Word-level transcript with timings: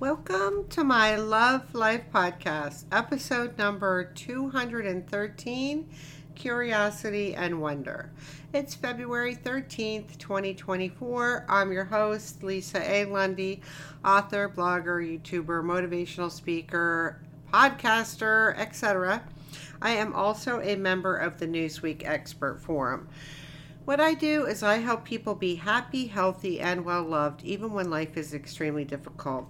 Welcome 0.00 0.66
to 0.70 0.82
my 0.82 1.16
Love 1.16 1.74
Life 1.74 2.04
podcast, 2.10 2.84
episode 2.90 3.58
number 3.58 4.04
213 4.14 5.90
Curiosity 6.34 7.34
and 7.34 7.60
Wonder. 7.60 8.10
It's 8.54 8.74
February 8.74 9.36
13th, 9.36 10.16
2024. 10.16 11.44
I'm 11.50 11.70
your 11.70 11.84
host, 11.84 12.42
Lisa 12.42 12.80
A. 12.90 13.04
Lundy, 13.04 13.60
author, 14.02 14.48
blogger, 14.48 15.20
YouTuber, 15.20 15.62
motivational 15.62 16.30
speaker, 16.30 17.20
podcaster, 17.52 18.58
etc. 18.58 19.22
I 19.82 19.90
am 19.90 20.14
also 20.14 20.62
a 20.62 20.76
member 20.76 21.14
of 21.14 21.38
the 21.38 21.46
Newsweek 21.46 22.06
Expert 22.06 22.62
Forum. 22.62 23.06
What 23.84 24.00
I 24.00 24.14
do 24.14 24.46
is 24.46 24.62
I 24.62 24.78
help 24.78 25.04
people 25.04 25.34
be 25.34 25.56
happy, 25.56 26.06
healthy, 26.06 26.58
and 26.58 26.86
well 26.86 27.02
loved, 27.02 27.44
even 27.44 27.74
when 27.74 27.90
life 27.90 28.16
is 28.16 28.32
extremely 28.32 28.86
difficult. 28.86 29.46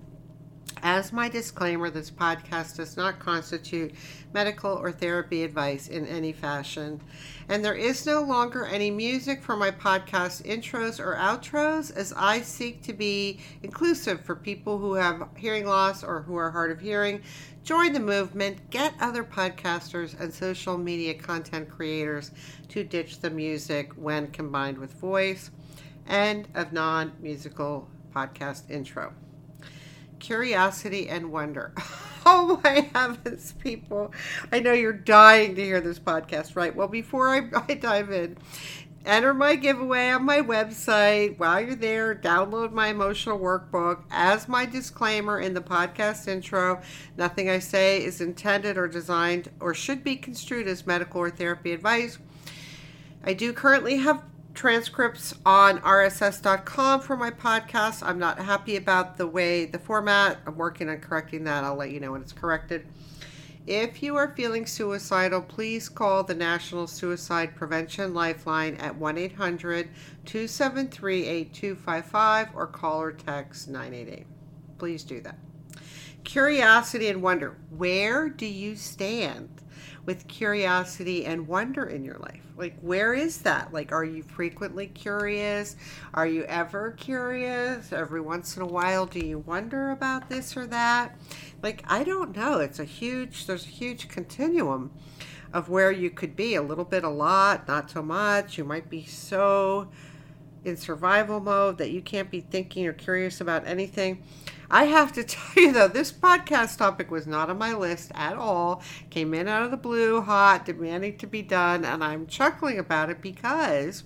As 0.83 1.13
my 1.13 1.29
disclaimer, 1.29 1.91
this 1.91 2.11
podcast 2.11 2.77
does 2.77 2.97
not 2.97 3.19
constitute 3.19 3.95
medical 4.33 4.73
or 4.73 4.91
therapy 4.91 5.43
advice 5.43 5.89
in 5.89 6.07
any 6.07 6.33
fashion. 6.33 7.03
And 7.51 7.63
there 7.63 7.75
is 7.75 8.07
no 8.07 8.23
longer 8.23 8.65
any 8.65 8.91
music 8.91 9.43
for 9.43 9.57
my 9.57 9.71
podcast 9.71 10.43
intros 10.45 10.99
or 10.99 11.17
outros, 11.17 11.95
as 11.95 12.15
I 12.17 12.41
seek 12.41 12.83
to 12.85 12.95
be 12.95 13.41
inclusive 13.63 14.23
for 14.25 14.35
people 14.35 14.79
who 14.79 14.95
have 14.95 15.29
hearing 15.37 15.67
loss 15.67 16.03
or 16.03 16.23
who 16.23 16.37
are 16.37 16.51
hard 16.51 16.71
of 16.71 16.81
hearing. 16.81 17.21
Join 17.63 17.93
the 17.93 18.01
movement, 18.01 18.71
get 18.71 18.95
other 19.01 19.23
podcasters 19.23 20.19
and 20.19 20.33
social 20.33 20.79
media 20.79 21.13
content 21.13 21.69
creators 21.69 22.31
to 22.71 22.85
ditch 22.85 23.21
the 23.21 23.29
music 23.29 23.93
when 23.97 24.29
combined 24.29 24.79
with 24.79 24.95
voice. 24.95 25.51
End 26.09 26.49
of 26.55 26.73
non 26.73 27.13
musical 27.21 27.87
podcast 28.15 28.71
intro 28.71 29.13
curiosity 30.21 31.09
and 31.09 31.33
wonder. 31.33 31.73
Oh 32.27 32.61
my 32.63 32.91
heavens, 32.95 33.55
people. 33.61 34.13
I 34.53 34.61
know 34.61 34.75
you're 34.75 34.93
dying 34.93 35.55
to 35.55 35.65
hear 35.65 35.81
this 35.81 35.99
podcast, 35.99 36.55
right? 36.55 36.77
Well, 36.77 36.87
before 36.87 37.31
I, 37.31 37.49
I 37.69 37.75
dive 37.75 38.11
in, 38.13 38.37
enter 39.07 39.33
my 39.33 39.57
giveaway 39.57 40.11
on 40.11 40.25
my 40.27 40.43
website. 40.43 41.39
While 41.39 41.63
you're 41.63 41.75
there, 41.75 42.15
download 42.15 42.73
my 42.73 42.89
emotional 42.89 43.39
workbook. 43.39 44.03
As 44.11 44.49
my 44.49 44.67
disclaimer 44.67 45.41
in 45.41 45.55
the 45.55 45.63
podcast 45.63 46.29
intro, 46.29 46.83
nothing 47.17 47.49
I 47.49 47.59
say 47.59 48.05
is 48.05 48.21
intended 48.21 48.77
or 48.77 48.87
designed 48.87 49.51
or 49.59 49.73
should 49.73 50.05
be 50.05 50.17
construed 50.17 50.69
as 50.69 50.87
medical 50.87 51.23
or 51.23 51.31
therapy 51.31 51.73
advice. 51.73 52.19
I 53.25 53.33
do 53.33 53.53
currently 53.55 53.97
have 53.97 54.23
transcripts 54.61 55.35
on 55.47 55.79
rss.com 55.79 57.01
for 57.01 57.17
my 57.17 57.31
podcast. 57.31 58.03
I'm 58.03 58.19
not 58.19 58.39
happy 58.39 58.77
about 58.77 59.17
the 59.17 59.27
way 59.27 59.65
the 59.65 59.79
format. 59.79 60.37
I'm 60.47 60.57
working 60.57 60.91
on 60.91 60.99
correcting 60.99 61.45
that. 61.45 61.65
I'll 61.65 61.77
let 61.77 61.93
you 61.93 61.99
know 61.99 62.13
when 62.13 62.21
it's 62.21 62.35
corrected. 62.35 62.87
If 63.67 64.03
you 64.03 64.17
are 64.17 64.35
feeling 64.37 64.67
suicidal, 64.67 65.41
please 65.41 65.89
call 65.89 66.25
the 66.25 66.35
National 66.35 66.87
Suicide 66.87 67.57
Prevention 67.57 68.13
Lifeline 68.13 68.75
at 68.75 68.95
1 68.95 69.17
800 69.17 69.89
273 70.27 71.27
8255 71.27 72.49
or 72.55 72.67
call 72.67 73.01
or 73.01 73.13
text 73.13 73.67
988. 73.67 74.27
Please 74.77 75.05
do 75.05 75.23
that. 75.23 75.39
Curiosity 76.25 77.09
and 77.09 77.23
wonder 77.23 77.57
where 77.71 78.29
do 78.29 78.45
you 78.45 78.77
stand? 78.77 79.63
With 80.07 80.27
curiosity 80.29 81.27
and 81.27 81.47
wonder 81.47 81.87
in 81.87 82.05
your 82.05 82.19
life? 82.19 82.43
Like, 82.57 82.79
where 82.81 83.15
is 83.15 83.39
that? 83.39 83.73
Like, 83.73 83.93
are 83.93 84.05
you 84.05 84.23
frequently 84.23 84.87
curious? 84.87 85.77
Are 86.15 86.27
you 86.27 86.45
ever 86.45 86.93
curious? 86.93 87.93
Every 87.93 88.21
once 88.21 88.57
in 88.57 88.63
a 88.63 88.67
while, 88.67 89.07
do 89.07 89.19
you 89.19 89.39
wonder 89.39 89.91
about 89.91 90.29
this 90.29 90.57
or 90.57 90.67
that? 90.67 91.17
Like, 91.63 91.85
I 91.87 92.05
don't 92.05 92.37
know. 92.37 92.59
It's 92.61 92.79
a 92.79 92.85
huge, 92.85 93.47
there's 93.47 93.65
a 93.65 93.71
huge 93.71 94.09
continuum 94.09 94.91
of 95.53 95.69
where 95.69 95.91
you 95.91 96.11
could 96.11 96.37
be 96.37 96.55
a 96.55 96.63
little 96.63 96.85
bit, 96.85 97.03
a 97.03 97.09
lot, 97.09 97.67
not 97.67 97.91
so 97.91 98.03
much. 98.03 98.59
You 98.59 98.65
might 98.65 98.89
be 98.91 99.05
so 99.05 99.89
in 100.65 100.77
survival 100.77 101.41
mode 101.41 101.79
that 101.79 101.91
you 101.91 102.03
can't 102.03 102.31
be 102.31 102.41
thinking 102.41 102.87
or 102.87 102.93
curious 102.93 103.41
about 103.41 103.67
anything. 103.67 104.23
I 104.71 104.85
have 104.85 105.13
to 105.15 105.25
tell 105.25 105.65
you 105.65 105.73
though, 105.73 105.89
this 105.89 106.13
podcast 106.13 106.79
topic 106.79 107.11
was 107.11 107.27
not 107.27 107.51
on 107.51 107.59
my 107.59 107.75
list 107.75 108.13
at 108.15 108.37
all. 108.37 108.83
Came 109.11 109.35
in 109.35 109.49
out 109.49 109.65
of 109.65 109.71
the 109.71 109.77
blue, 109.77 110.21
hot, 110.21 110.65
demanding 110.65 111.19
to 111.19 111.27
be 111.27 111.43
done, 111.43 111.85
and 111.85 112.05
I'm 112.05 112.27
chuckling 112.27 112.79
about 112.79 113.11
it 113.11 113.21
because 113.21 114.05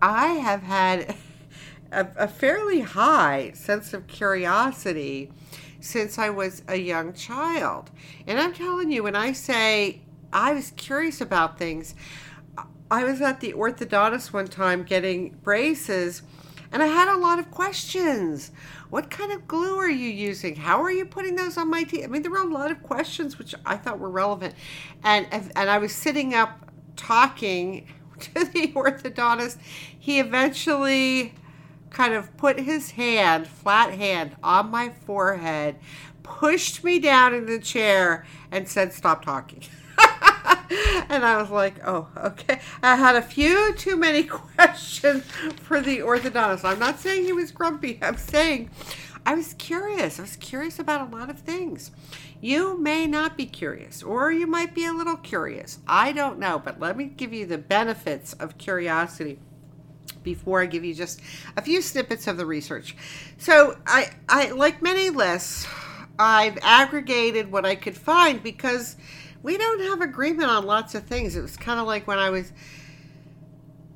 I 0.00 0.28
have 0.28 0.62
had 0.62 1.16
a, 1.92 2.06
a 2.16 2.28
fairly 2.28 2.80
high 2.80 3.52
sense 3.54 3.92
of 3.92 4.06
curiosity 4.06 5.32
since 5.80 6.16
I 6.16 6.30
was 6.30 6.62
a 6.68 6.76
young 6.76 7.12
child. 7.12 7.90
And 8.26 8.38
I'm 8.38 8.54
telling 8.54 8.92
you, 8.92 9.02
when 9.02 9.16
I 9.16 9.32
say 9.32 10.02
I 10.32 10.52
was 10.52 10.70
curious 10.76 11.20
about 11.20 11.58
things, 11.58 11.94
I 12.90 13.04
was 13.04 13.20
at 13.20 13.40
the 13.40 13.52
orthodontist 13.54 14.32
one 14.32 14.46
time 14.46 14.84
getting 14.84 15.30
braces 15.42 16.22
and 16.72 16.82
I 16.82 16.86
had 16.86 17.14
a 17.14 17.18
lot 17.18 17.38
of 17.38 17.50
questions. 17.50 18.50
What 18.88 19.10
kind 19.10 19.30
of 19.30 19.46
glue 19.46 19.76
are 19.76 19.90
you 19.90 20.08
using? 20.08 20.56
How 20.56 20.82
are 20.82 20.90
you 20.90 21.04
putting 21.04 21.36
those 21.36 21.58
on 21.58 21.70
my 21.70 21.84
teeth? 21.84 22.04
I 22.04 22.06
mean, 22.06 22.22
there 22.22 22.30
were 22.30 22.38
a 22.38 22.46
lot 22.46 22.70
of 22.70 22.82
questions 22.82 23.38
which 23.38 23.54
I 23.66 23.76
thought 23.76 23.98
were 23.98 24.10
relevant. 24.10 24.54
And, 25.04 25.26
and 25.30 25.70
I 25.70 25.78
was 25.78 25.92
sitting 25.92 26.34
up 26.34 26.70
talking 26.96 27.86
to 28.20 28.44
the 28.44 28.68
orthodontist. 28.68 29.58
He 29.98 30.18
eventually 30.18 31.34
kind 31.90 32.14
of 32.14 32.34
put 32.38 32.58
his 32.58 32.92
hand, 32.92 33.46
flat 33.46 33.92
hand, 33.92 34.36
on 34.42 34.70
my 34.70 34.88
forehead, 35.04 35.76
pushed 36.22 36.82
me 36.82 36.98
down 36.98 37.34
in 37.34 37.44
the 37.44 37.58
chair, 37.58 38.26
and 38.50 38.66
said, 38.66 38.92
Stop 38.92 39.24
talking. 39.24 39.62
and 41.08 41.24
I 41.24 41.40
was 41.40 41.50
like, 41.50 41.86
oh, 41.86 42.08
okay. 42.16 42.60
I 42.82 42.96
had 42.96 43.16
a 43.16 43.22
few 43.22 43.74
too 43.74 43.96
many 43.96 44.22
questions 44.56 45.24
for 45.62 45.80
the 45.80 45.98
orthodontist. 45.98 46.64
I'm 46.64 46.78
not 46.78 46.98
saying 46.98 47.24
he 47.24 47.32
was 47.32 47.50
grumpy. 47.50 47.98
I'm 48.02 48.16
saying 48.16 48.70
I 49.26 49.34
was 49.34 49.54
curious. 49.54 50.18
I 50.18 50.22
was 50.22 50.36
curious 50.36 50.78
about 50.78 51.08
a 51.08 51.16
lot 51.16 51.30
of 51.30 51.40
things. 51.40 51.90
You 52.40 52.78
may 52.78 53.06
not 53.06 53.36
be 53.36 53.46
curious, 53.46 54.02
or 54.02 54.32
you 54.32 54.46
might 54.46 54.74
be 54.74 54.86
a 54.86 54.92
little 54.92 55.16
curious. 55.16 55.78
I 55.86 56.12
don't 56.12 56.38
know, 56.38 56.58
but 56.58 56.80
let 56.80 56.96
me 56.96 57.04
give 57.04 57.32
you 57.32 57.46
the 57.46 57.58
benefits 57.58 58.32
of 58.34 58.58
curiosity 58.58 59.38
before 60.24 60.60
I 60.60 60.66
give 60.66 60.84
you 60.84 60.94
just 60.94 61.20
a 61.56 61.62
few 61.62 61.82
snippets 61.82 62.26
of 62.26 62.36
the 62.36 62.46
research. 62.46 62.96
So, 63.38 63.76
I, 63.86 64.10
I 64.28 64.50
like 64.50 64.82
many 64.82 65.10
lists, 65.10 65.66
I've 66.18 66.58
aggregated 66.62 67.50
what 67.50 67.64
I 67.64 67.74
could 67.74 67.96
find 67.96 68.42
because 68.42 68.96
we 69.42 69.56
don't 69.58 69.80
have 69.80 70.00
agreement 70.00 70.50
on 70.50 70.66
lots 70.66 70.94
of 70.94 71.04
things. 71.04 71.36
It 71.36 71.42
was 71.42 71.56
kind 71.56 71.80
of 71.80 71.86
like 71.86 72.06
when 72.06 72.18
I 72.18 72.30
was 72.30 72.52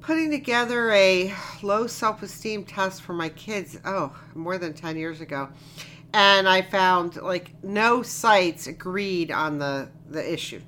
putting 0.06 0.30
together 0.30 0.92
a 0.92 1.34
low 1.62 1.86
self 1.86 2.22
esteem 2.22 2.64
test 2.64 3.02
for 3.02 3.12
my 3.12 3.28
kids, 3.28 3.78
oh, 3.84 4.16
more 4.34 4.58
than 4.58 4.72
10 4.72 4.96
years 4.96 5.20
ago. 5.20 5.48
And 6.12 6.48
I 6.48 6.62
found 6.62 7.16
like 7.16 7.50
no 7.62 8.02
sites 8.02 8.68
agreed 8.68 9.30
on 9.30 9.58
the, 9.58 9.88
the 10.08 10.32
issue. 10.32 10.62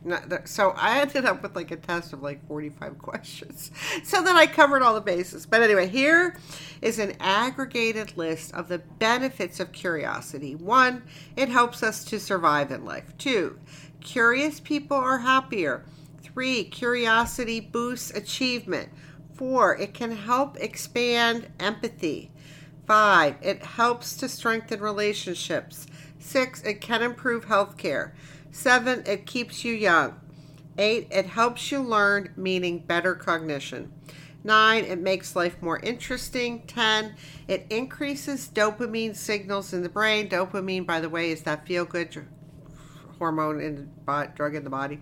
So 0.45 0.75
I 0.77 1.01
ended 1.01 1.25
up 1.25 1.43
with 1.43 1.57
like 1.57 1.71
a 1.71 1.77
test 1.77 2.13
of 2.13 2.23
like 2.23 2.47
45 2.49 2.99
questions. 2.99 3.71
So 4.03 4.23
then 4.23 4.37
I 4.37 4.47
covered 4.47 4.83
all 4.83 4.95
the 4.95 5.01
bases. 5.01 5.47
But 5.47 5.63
anyway, 5.63 5.87
here 5.87 6.37
is 6.83 6.99
an 6.99 7.15
aggregated 7.21 8.17
list 8.17 8.53
of 8.53 8.69
the 8.69 8.79
benefits 8.79 9.61
of 9.61 9.73
curiosity. 9.73 10.57
One, 10.57 11.05
it 11.37 11.49
helps 11.49 11.83
us 11.83 12.05
to 12.07 12.21
survive 12.21 12.71
in 12.73 12.85
life. 12.85 13.17
Two, 13.17 13.59
Curious 14.01 14.61
people 14.61 14.97
are 14.97 15.19
happier. 15.19 15.85
Three, 16.23 16.65
curiosity 16.65 17.61
boosts 17.61 18.11
achievement. 18.11 18.91
Four, 19.35 19.77
it 19.77 19.95
can 19.95 20.13
help 20.13 20.57
expand 20.59 21.49
empathy. 21.61 22.31
Five, 22.87 23.37
it 23.43 23.63
helps 23.63 24.17
to 24.17 24.29
strengthen 24.29 24.81
relationships. 24.81 25.87
Six, 26.19 26.63
it 26.63 26.81
can 26.81 27.03
improve 27.03 27.47
healthcare. 27.47 28.13
Seven, 28.51 29.03
it 29.07 29.27
keeps 29.27 29.65
you 29.65 29.75
young. 29.75 30.19
Eight, 30.79 31.09
it 31.11 31.27
helps 31.27 31.71
you 31.71 31.81
learn, 31.81 32.33
meaning 32.37 32.79
better 32.79 33.15
cognition. 33.15 33.93
Nine, 34.45 34.85
it 34.85 35.01
makes 35.01 35.37
life 35.37 35.61
more 35.61 35.81
interesting. 35.81 36.63
Ten, 36.67 37.17
it 37.49 37.67
increases 37.69 38.49
dopamine 38.49 39.17
signals 39.17 39.73
in 39.73 39.83
the 39.83 39.89
brain. 39.89 40.29
Dopamine, 40.29 40.87
by 40.87 41.01
the 41.01 41.09
way, 41.09 41.31
is 41.31 41.43
that 41.43 41.67
feel 41.67 41.85
good 41.85 42.13
hormone 43.19 43.61
in 43.61 43.89
the 44.07 44.31
drug 44.35 44.55
in 44.55 44.65
the 44.65 44.71
body. 44.71 45.01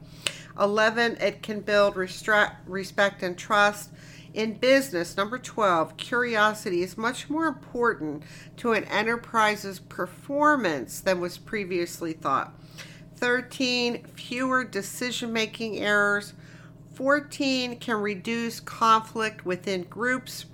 11, 0.58 1.18
it 1.20 1.42
can 1.42 1.60
build 1.60 1.94
restra- 1.94 2.56
respect 2.66 3.22
and 3.22 3.36
trust. 3.36 3.90
In 4.34 4.54
business, 4.58 5.16
number 5.16 5.38
12, 5.38 5.96
curiosity 5.96 6.82
is 6.82 6.98
much 6.98 7.30
more 7.30 7.46
important 7.46 8.22
to 8.58 8.72
an 8.72 8.84
enterprise's 8.84 9.78
performance 9.78 11.00
than 11.00 11.20
was 11.20 11.38
previously 11.38 12.12
thought. 12.12 12.52
13, 13.16 14.04
fewer 14.14 14.62
decision 14.62 15.32
making 15.32 15.78
errors. 15.78 16.34
14, 16.94 17.78
can 17.78 17.96
reduce 17.96 18.60
conflict 18.60 19.46
within 19.46 19.84
groups. 19.84 20.44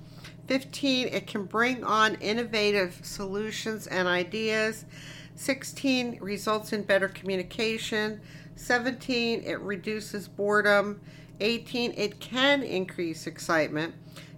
15, 0.46 1.08
it 1.08 1.26
can 1.26 1.44
bring 1.44 1.82
on 1.82 2.14
innovative 2.16 3.00
solutions 3.02 3.86
and 3.86 4.06
ideas. 4.06 4.84
16, 5.34 6.18
results 6.20 6.72
in 6.72 6.82
better 6.82 7.08
communication. 7.08 8.20
17, 8.56 9.42
it 9.44 9.60
reduces 9.60 10.28
boredom. 10.28 11.00
18, 11.40 11.94
it 11.96 12.20
can 12.20 12.62
increase 12.62 13.26
excitement. 13.26 13.94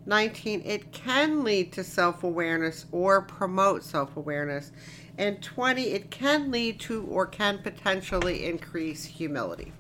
19, 0.06 0.62
it 0.64 0.92
can 0.92 1.44
lead 1.44 1.72
to 1.72 1.84
self 1.84 2.24
awareness 2.24 2.86
or 2.92 3.22
promote 3.22 3.82
self 3.82 4.16
awareness. 4.16 4.72
And 5.16 5.42
20, 5.42 5.82
it 5.82 6.10
can 6.10 6.50
lead 6.50 6.80
to 6.80 7.04
or 7.04 7.26
can 7.26 7.58
potentially 7.58 8.46
increase 8.46 9.04
humility. 9.04 9.72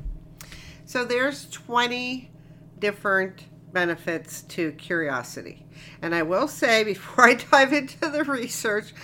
So 0.86 1.04
there's 1.04 1.50
20 1.50 2.30
different 2.78 3.44
benefits 3.74 4.42
to 4.42 4.72
curiosity. 4.72 5.66
And 6.00 6.14
I 6.14 6.22
will 6.22 6.48
say 6.48 6.84
before 6.94 7.28
I 7.28 7.34
dive 7.34 7.74
into 7.74 8.08
the 8.08 8.24
research, 8.24 8.94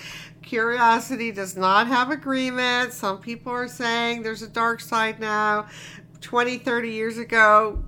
curiosity 0.43 1.33
does 1.33 1.57
not 1.57 1.87
have 1.89 2.11
agreement. 2.11 2.95
Some 2.95 3.19
people 3.19 3.53
are 3.53 3.69
saying 3.69 4.23
there's 4.23 4.43
a 4.43 4.49
dark 4.49 4.81
side 4.81 5.21
now. 5.21 5.69
20, 6.23 6.59
30 6.59 6.91
years 6.91 7.19
ago, 7.19 7.85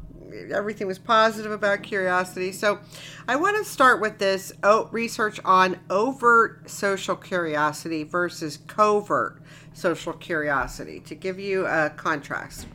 everything 0.52 0.87
was 0.87 0.99
positive 0.99 1.52
about 1.52 1.82
curiosity. 1.82 2.52
So 2.52 2.81
I 3.29 3.37
want 3.37 3.56
to 3.56 3.70
start 3.70 4.00
with 4.00 4.19
this 4.19 4.52
research 4.90 5.40
on 5.44 5.79
overt 5.90 6.69
social 6.69 7.17
curiosity 7.17 8.05
versus 8.05 8.58
covert 8.67 9.43
social 9.75 10.12
curiosity 10.12 11.00
to 11.00 11.14
give 11.14 11.38
you 11.38 11.67
a 11.67 11.90
contrast. 11.90 12.67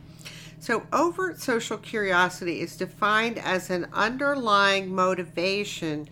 So, 0.60 0.86
overt 0.92 1.40
social 1.40 1.78
curiosity 1.78 2.60
is 2.60 2.76
defined 2.76 3.38
as 3.38 3.70
an 3.70 3.86
underlying 3.92 4.92
motivation 4.94 6.08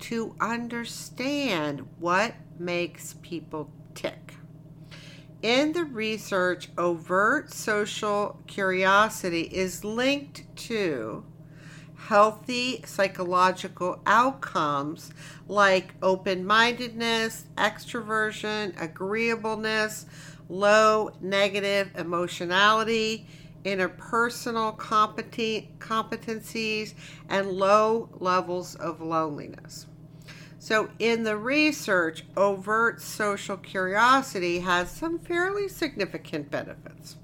to 0.00 0.34
understand 0.40 1.86
what 1.98 2.34
makes 2.58 3.14
people 3.20 3.70
tick. 3.94 4.34
In 5.42 5.72
the 5.72 5.84
research, 5.84 6.68
overt 6.78 7.52
social 7.52 8.40
curiosity 8.46 9.42
is 9.42 9.84
linked 9.84 10.44
to 10.56 11.24
healthy 12.08 12.82
psychological 12.86 14.00
outcomes 14.06 15.12
like 15.46 15.94
open 16.02 16.44
mindedness, 16.44 17.44
extroversion, 17.56 18.74
agreeableness, 18.80 20.06
low 20.48 21.10
negative 21.20 21.90
emotionality, 21.96 23.26
interpersonal 23.64 24.76
competencies, 25.78 26.94
and 27.28 27.50
low 27.50 28.08
levels 28.18 28.74
of 28.76 29.00
loneliness. 29.00 29.86
So, 30.58 30.90
in 30.98 31.22
the 31.22 31.36
research, 31.38 32.24
overt 32.36 33.00
social 33.00 33.56
curiosity 33.56 34.58
has 34.60 34.90
some 34.90 35.18
fairly 35.18 35.68
significant 35.68 36.50
benefits. 36.50 37.16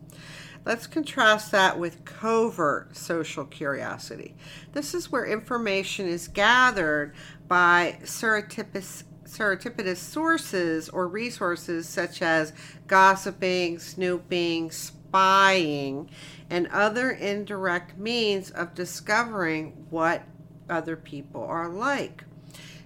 Let's 0.65 0.87
contrast 0.88 1.53
that 1.53 1.79
with 1.79 2.05
covert 2.05 2.97
social 2.97 3.44
curiosity. 3.44 4.35
This 4.73 4.94
is 4.94 5.12
where 5.12 5.25
information 5.25 6.09
is 6.09 6.27
gathered 6.27 7.15
by 7.47 7.99
serendipitous 8.03 9.97
sources 9.97 10.88
or 10.88 11.06
resources 11.06 11.88
such 11.88 12.21
as 12.21 12.53
gossiping, 12.88 13.79
snooping, 13.79 14.73
spying, 15.16 16.10
and 16.50 16.66
other 16.66 17.10
indirect 17.10 17.96
means 17.96 18.50
of 18.50 18.74
discovering 18.74 19.86
what 19.88 20.22
other 20.68 20.94
people 20.94 21.42
are 21.42 21.70
like. 21.70 22.24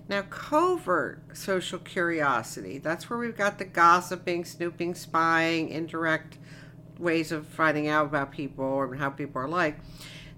Now, 0.09 0.23
covert 0.23 1.37
social 1.37 1.81
curiosity, 1.81 2.79
that's 2.79 3.11
where 3.11 3.19
we've 3.19 3.37
got 3.37 3.59
the 3.59 3.65
gossiping, 3.65 4.45
snooping, 4.45 4.95
spying, 4.95 5.71
indirect 5.71 6.39
ways 7.01 7.33
of 7.33 7.49
finding 7.49 7.89
out 7.89 8.07
about 8.07 8.31
people 8.31 8.65
or 8.65 8.95
how 8.95 9.11
people 9.11 9.43
are 9.43 9.49
like. 9.49 9.81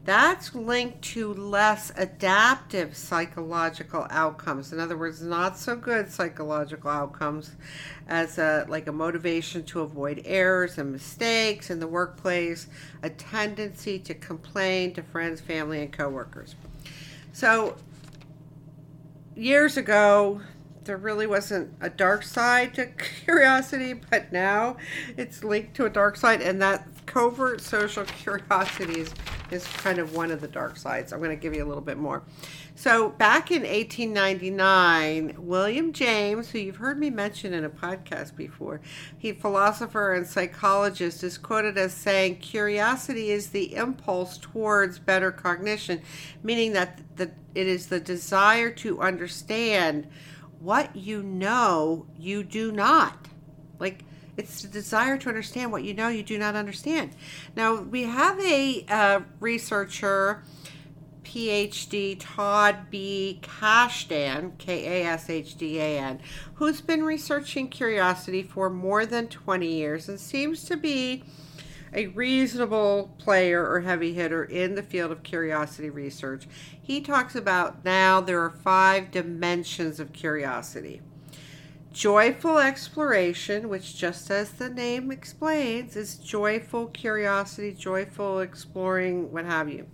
That's 0.04 0.52
linked 0.52 1.02
to 1.02 1.32
less 1.32 1.92
adaptive 1.96 2.96
psychological 2.96 4.08
outcomes. 4.10 4.72
In 4.72 4.80
other 4.80 4.96
words, 4.96 5.22
not 5.22 5.56
so 5.56 5.76
good 5.76 6.10
psychological 6.10 6.90
outcomes 6.90 7.52
as 8.08 8.36
a, 8.38 8.66
like 8.68 8.88
a 8.88 8.92
motivation 8.92 9.62
to 9.66 9.80
avoid 9.80 10.22
errors 10.24 10.76
and 10.78 10.90
mistakes 10.90 11.70
in 11.70 11.78
the 11.78 11.86
workplace, 11.86 12.66
a 13.04 13.10
tendency 13.10 13.98
to 14.00 14.14
complain 14.14 14.92
to 14.94 15.02
friends, 15.04 15.40
family, 15.40 15.82
and 15.82 15.92
coworkers. 15.92 16.56
So, 17.32 17.76
years 19.36 19.76
ago, 19.76 20.40
there 20.84 20.96
really 20.96 21.28
wasn't 21.28 21.72
a 21.80 21.88
dark 21.88 22.24
side 22.24 22.74
to 22.74 22.86
curiosity, 23.24 23.94
but 23.94 24.32
now 24.32 24.78
it's 25.16 25.44
linked 25.44 25.74
to 25.76 25.84
a 25.84 25.90
dark 25.90 26.16
side, 26.16 26.42
and 26.42 26.60
that 26.60 26.88
covert 27.06 27.60
social 27.60 28.04
curiosity 28.22 29.00
is, 29.00 29.14
is 29.52 29.66
kind 29.66 29.98
of 29.98 30.14
one 30.14 30.30
of 30.30 30.40
the 30.40 30.48
dark 30.48 30.76
sides. 30.76 31.12
I'm 31.12 31.18
going 31.18 31.30
to 31.30 31.36
give 31.36 31.54
you 31.54 31.64
a 31.64 31.68
little 31.68 31.82
bit 31.82 31.98
more. 31.98 32.22
So, 32.74 33.10
back 33.10 33.50
in 33.50 33.62
1899, 33.62 35.36
William 35.38 35.92
James, 35.92 36.50
who 36.50 36.58
you've 36.58 36.76
heard 36.76 36.98
me 36.98 37.10
mention 37.10 37.52
in 37.52 37.64
a 37.64 37.70
podcast 37.70 38.34
before, 38.36 38.80
he 39.16 39.32
philosopher 39.32 40.14
and 40.14 40.26
psychologist, 40.26 41.22
is 41.22 41.38
quoted 41.38 41.76
as 41.76 41.92
saying, 41.92 42.36
"Curiosity 42.38 43.30
is 43.30 43.50
the 43.50 43.74
impulse 43.74 44.38
towards 44.38 44.98
better 44.98 45.30
cognition, 45.30 46.00
meaning 46.42 46.72
that 46.72 47.00
the, 47.16 47.30
it 47.54 47.66
is 47.66 47.88
the 47.88 48.00
desire 48.00 48.70
to 48.70 49.00
understand 49.00 50.08
what 50.58 50.96
you 50.96 51.22
know 51.22 52.06
you 52.18 52.42
do 52.42 52.72
not." 52.72 53.28
Like 53.78 54.04
it's 54.36 54.62
the 54.62 54.68
desire 54.68 55.18
to 55.18 55.28
understand 55.28 55.72
what 55.72 55.84
you 55.84 55.94
know 55.94 56.08
you 56.08 56.22
do 56.22 56.38
not 56.38 56.54
understand. 56.54 57.14
Now, 57.54 57.82
we 57.82 58.04
have 58.04 58.38
a 58.40 58.84
uh, 58.88 59.20
researcher 59.40 60.42
PhD 61.24 62.16
Todd 62.18 62.90
B. 62.90 63.40
Kashdan, 63.42 64.58
K 64.58 65.02
A 65.02 65.06
S 65.06 65.30
H 65.30 65.56
D 65.56 65.78
A 65.78 65.98
N, 65.98 66.20
who's 66.54 66.80
been 66.80 67.04
researching 67.04 67.68
curiosity 67.68 68.42
for 68.42 68.68
more 68.68 69.06
than 69.06 69.28
20 69.28 69.66
years 69.66 70.08
and 70.08 70.20
seems 70.20 70.64
to 70.64 70.76
be 70.76 71.24
a 71.94 72.06
reasonable 72.08 73.14
player 73.18 73.66
or 73.66 73.80
heavy 73.80 74.14
hitter 74.14 74.44
in 74.44 74.74
the 74.74 74.82
field 74.82 75.12
of 75.12 75.22
curiosity 75.22 75.90
research. 75.90 76.46
He 76.80 77.00
talks 77.00 77.34
about 77.34 77.84
now 77.84 78.20
there 78.20 78.40
are 78.40 78.50
five 78.50 79.10
dimensions 79.10 80.00
of 80.00 80.12
curiosity 80.12 81.02
joyful 81.92 82.58
exploration, 82.58 83.68
which 83.68 83.96
just 83.96 84.30
as 84.30 84.52
the 84.52 84.70
name 84.70 85.12
explains, 85.12 85.96
is 85.96 86.16
joyful 86.16 86.86
curiosity, 86.86 87.72
joyful 87.72 88.40
exploring, 88.40 89.30
what 89.30 89.44
have 89.44 89.68
you. 89.68 89.86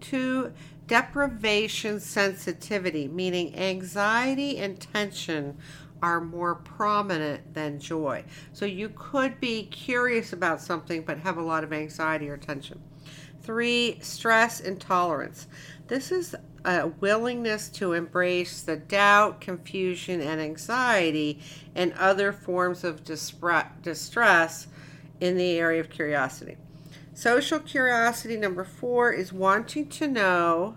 Two, 0.00 0.52
deprivation 0.86 2.00
sensitivity, 2.00 3.08
meaning 3.08 3.56
anxiety 3.56 4.58
and 4.58 4.80
tension 4.80 5.56
are 6.02 6.20
more 6.20 6.56
prominent 6.56 7.54
than 7.54 7.78
joy. 7.78 8.24
So 8.52 8.64
you 8.64 8.90
could 8.90 9.40
be 9.40 9.64
curious 9.66 10.32
about 10.32 10.60
something 10.60 11.02
but 11.02 11.18
have 11.18 11.38
a 11.38 11.42
lot 11.42 11.62
of 11.64 11.72
anxiety 11.72 12.28
or 12.28 12.36
tension. 12.36 12.80
Three, 13.42 13.98
stress 14.00 14.60
intolerance. 14.60 15.46
This 15.86 16.12
is 16.12 16.34
a 16.64 16.88
willingness 17.00 17.68
to 17.68 17.92
embrace 17.92 18.62
the 18.62 18.76
doubt, 18.76 19.40
confusion, 19.40 20.20
and 20.20 20.40
anxiety 20.40 21.40
and 21.74 21.92
other 21.94 22.32
forms 22.32 22.84
of 22.84 23.04
distress 23.04 24.66
in 25.20 25.36
the 25.36 25.58
area 25.58 25.80
of 25.80 25.90
curiosity. 25.90 26.56
Social 27.14 27.58
curiosity 27.58 28.36
number 28.36 28.64
four 28.64 29.12
is 29.12 29.32
wanting 29.32 29.88
to 29.88 30.08
know 30.08 30.76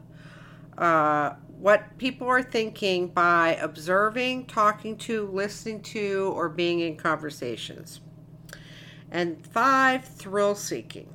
uh, 0.78 1.32
what 1.58 1.98
people 1.98 2.28
are 2.28 2.44
thinking 2.44 3.08
by 3.08 3.56
observing, 3.56 4.46
talking 4.46 4.98
to, 4.98 5.28
listening 5.28 5.82
to, 5.82 6.34
or 6.36 6.50
being 6.50 6.82
in 6.82 6.98
conversations. 6.98 8.02
And 9.10 9.46
five, 9.48 10.04
thrill 10.06 10.56
seeking. 10.56 11.15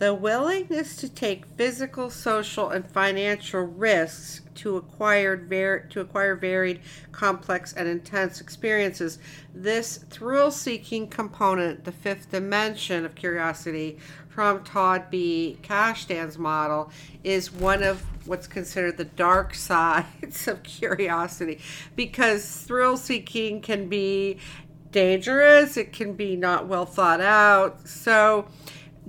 The 0.00 0.14
willingness 0.14 0.96
to 0.96 1.10
take 1.10 1.44
physical, 1.58 2.08
social, 2.08 2.70
and 2.70 2.90
financial 2.90 3.60
risks 3.60 4.40
to 4.54 4.78
acquire, 4.78 5.36
var- 5.36 5.80
to 5.90 6.00
acquire 6.00 6.34
varied, 6.36 6.80
complex, 7.12 7.74
and 7.74 7.86
intense 7.86 8.40
experiences. 8.40 9.18
This 9.54 9.98
thrill 9.98 10.52
seeking 10.52 11.06
component, 11.06 11.84
the 11.84 11.92
fifth 11.92 12.30
dimension 12.30 13.04
of 13.04 13.14
curiosity 13.14 13.98
from 14.30 14.64
Todd 14.64 15.10
B. 15.10 15.58
Kashdan's 15.60 16.38
model, 16.38 16.90
is 17.22 17.52
one 17.52 17.82
of 17.82 18.02
what's 18.26 18.46
considered 18.46 18.96
the 18.96 19.04
dark 19.04 19.54
sides 19.68 20.48
of 20.48 20.62
curiosity 20.62 21.60
because 21.94 22.62
thrill 22.62 22.96
seeking 22.96 23.60
can 23.60 23.90
be 23.90 24.38
dangerous, 24.92 25.76
it 25.76 25.92
can 25.92 26.14
be 26.14 26.36
not 26.36 26.66
well 26.66 26.86
thought 26.86 27.20
out. 27.20 27.86
So, 27.86 28.48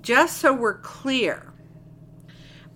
just 0.02 0.38
so 0.38 0.54
we're 0.54 0.80
clear, 0.80 1.52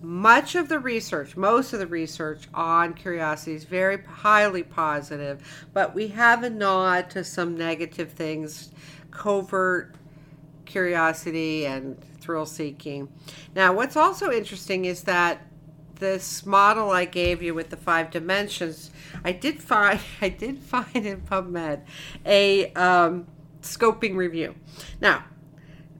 much 0.01 0.55
of 0.55 0.69
the 0.69 0.79
research, 0.79 1.35
most 1.35 1.73
of 1.73 1.79
the 1.79 1.87
research 1.87 2.47
on 2.53 2.93
curiosity 2.93 3.53
is 3.53 3.63
very 3.63 4.03
highly 4.03 4.61
positive, 4.61 5.67
but 5.73 5.95
we 5.95 6.09
have 6.09 6.43
a 6.43 6.49
nod 6.49 7.09
to 7.09 7.23
some 7.23 7.57
negative 7.57 8.11
things, 8.11 8.71
covert 9.09 9.95
curiosity 10.65 11.65
and 11.65 11.99
thrill 12.19 12.45
seeking. 12.45 13.07
Now, 13.55 13.73
what's 13.73 13.95
also 13.95 14.31
interesting 14.31 14.85
is 14.85 15.03
that 15.03 15.41
this 15.95 16.45
model 16.45 16.91
I 16.91 17.05
gave 17.05 17.41
you 17.41 17.53
with 17.53 17.69
the 17.69 17.77
five 17.77 18.11
dimensions, 18.11 18.91
I 19.23 19.31
did 19.31 19.61
find 19.61 19.99
I 20.21 20.29
did 20.29 20.59
find 20.59 21.05
in 21.05 21.21
PubMed 21.21 21.81
a 22.25 22.73
um, 22.73 23.27
scoping 23.61 24.15
review. 24.15 24.55
Now, 25.01 25.23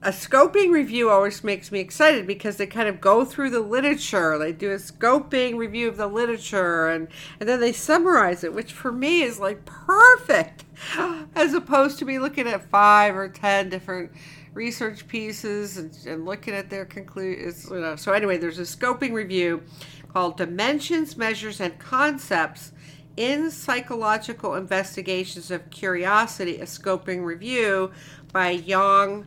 a 0.06 0.10
scoping 0.10 0.70
review 0.70 1.10
always 1.10 1.42
makes 1.42 1.72
me 1.72 1.80
excited 1.80 2.28
because 2.28 2.58
they 2.58 2.66
kind 2.66 2.88
of 2.88 3.00
go 3.00 3.24
through 3.24 3.50
the 3.50 3.58
literature. 3.58 4.38
They 4.38 4.52
do 4.52 4.70
a 4.70 4.76
scoping 4.76 5.56
review 5.56 5.88
of 5.88 5.96
the 5.96 6.06
literature 6.06 6.86
and, 6.86 7.08
and 7.40 7.48
then 7.48 7.58
they 7.58 7.72
summarize 7.72 8.44
it, 8.44 8.54
which 8.54 8.72
for 8.72 8.92
me 8.92 9.22
is 9.22 9.40
like 9.40 9.64
perfect, 9.64 10.64
as 11.34 11.54
opposed 11.54 11.98
to 11.98 12.04
me 12.04 12.20
looking 12.20 12.46
at 12.46 12.70
five 12.70 13.16
or 13.16 13.28
ten 13.28 13.68
different 13.68 14.12
research 14.54 15.08
pieces 15.08 15.76
and, 15.76 15.98
and 16.06 16.24
looking 16.24 16.54
at 16.54 16.70
their 16.70 16.84
conclusions. 16.84 17.68
You 17.68 17.80
know. 17.80 17.96
So, 17.96 18.12
anyway, 18.12 18.38
there's 18.38 18.60
a 18.60 18.62
scoping 18.62 19.12
review 19.12 19.64
called 20.12 20.36
Dimensions, 20.36 21.16
Measures, 21.16 21.60
and 21.60 21.76
Concepts 21.80 22.70
in 23.16 23.50
Psychological 23.50 24.54
Investigations 24.54 25.50
of 25.50 25.68
Curiosity, 25.70 26.58
a 26.58 26.64
scoping 26.64 27.24
review 27.24 27.90
by 28.32 28.50
Yang 28.50 29.24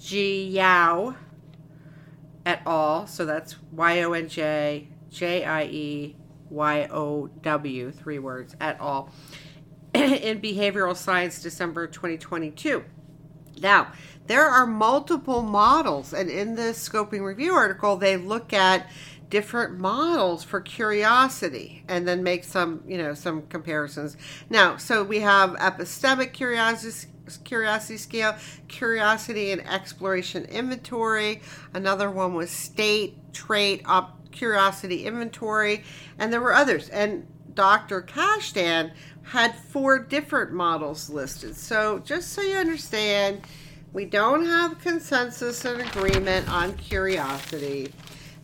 Ji 0.00 0.48
Yao 0.48 1.16
et 2.44 2.60
al. 2.66 3.06
So 3.06 3.24
that's 3.26 3.56
Y 3.72 4.02
O 4.02 4.12
N 4.12 4.28
J 4.28 4.88
J 5.10 5.44
I 5.44 5.64
E 5.64 6.16
Y 6.50 6.88
O 6.90 7.28
W, 7.42 7.90
three 7.90 8.18
words, 8.18 8.54
et 8.60 8.76
al. 8.80 9.10
in 9.94 10.40
Behavioral 10.40 10.96
Science, 10.96 11.42
December 11.42 11.86
2022. 11.86 12.84
Now, 13.60 13.92
there 14.26 14.46
are 14.46 14.66
multiple 14.66 15.42
models, 15.42 16.12
and 16.12 16.28
in 16.28 16.54
this 16.54 16.86
scoping 16.86 17.24
review 17.24 17.54
article, 17.54 17.96
they 17.96 18.16
look 18.16 18.52
at 18.52 18.86
different 19.30 19.78
models 19.78 20.44
for 20.44 20.60
curiosity 20.60 21.82
and 21.88 22.06
then 22.06 22.22
make 22.22 22.44
some 22.44 22.80
you 22.86 22.96
know 22.96 23.12
some 23.12 23.42
comparisons 23.48 24.16
now 24.48 24.76
so 24.76 25.02
we 25.02 25.18
have 25.18 25.50
epistemic 25.54 26.32
curiosity 26.32 27.10
curiosity 27.44 27.98
scale, 27.98 28.36
curiosity 28.68 29.52
and 29.52 29.66
exploration 29.68 30.44
inventory. 30.46 31.42
Another 31.74 32.10
one 32.10 32.34
was 32.34 32.50
state, 32.50 33.16
trait, 33.32 33.82
op, 33.86 34.30
curiosity 34.32 35.06
inventory, 35.06 35.82
and 36.18 36.32
there 36.32 36.40
were 36.40 36.54
others. 36.54 36.88
And 36.90 37.26
Dr. 37.54 38.02
Kashdan 38.02 38.92
had 39.22 39.54
four 39.54 39.98
different 39.98 40.52
models 40.52 41.10
listed. 41.10 41.56
So 41.56 41.98
just 42.00 42.32
so 42.32 42.42
you 42.42 42.56
understand, 42.56 43.42
we 43.92 44.04
don't 44.04 44.44
have 44.44 44.78
consensus 44.78 45.64
and 45.64 45.80
agreement 45.80 46.48
on 46.48 46.76
curiosity. 46.76 47.92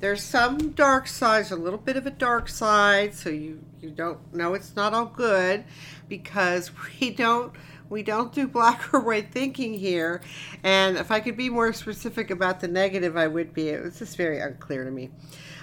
There's 0.00 0.22
some 0.22 0.70
dark 0.70 1.06
sides, 1.06 1.52
a 1.52 1.56
little 1.56 1.78
bit 1.78 1.96
of 1.96 2.06
a 2.06 2.10
dark 2.10 2.48
side, 2.48 3.14
so 3.14 3.30
you, 3.30 3.62
you 3.80 3.90
don't 3.90 4.34
know 4.34 4.54
it's 4.54 4.74
not 4.74 4.94
all 4.94 5.06
good 5.06 5.64
because 6.08 6.72
we 7.00 7.10
don't 7.10 7.52
we 7.92 8.02
don't 8.02 8.32
do 8.32 8.48
black 8.48 8.92
or 8.92 9.00
white 9.00 9.30
thinking 9.30 9.74
here. 9.74 10.22
And 10.64 10.96
if 10.96 11.10
I 11.10 11.20
could 11.20 11.36
be 11.36 11.50
more 11.50 11.72
specific 11.72 12.30
about 12.30 12.58
the 12.60 12.66
negative, 12.66 13.16
I 13.16 13.28
would 13.28 13.52
be. 13.54 13.68
It's 13.68 13.98
just 13.98 14.16
very 14.16 14.40
unclear 14.40 14.84
to 14.84 14.90
me. 14.90 15.10